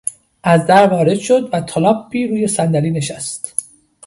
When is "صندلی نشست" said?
2.47-3.67